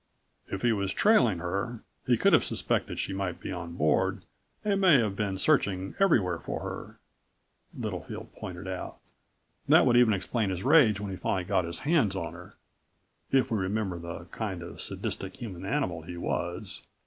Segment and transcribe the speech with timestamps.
[0.47, 4.25] "If he was trailing her he could have suspected she might be on board
[4.65, 6.97] and may have been searching everywhere for her,"
[7.77, 8.97] Littlefield pointed out.
[9.69, 12.55] "That would even explain his rage when he finally got his hands on her,
[13.31, 16.81] if we remember the kind of sadistic human animal he was.